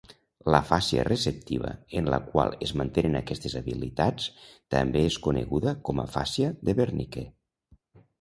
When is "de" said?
6.71-6.77